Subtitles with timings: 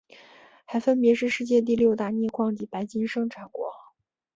[0.65, 3.69] 还分别是世界第六大镍矿及白金生产国。